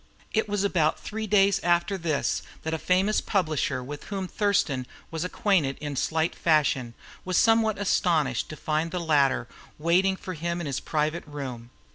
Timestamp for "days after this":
1.27-2.41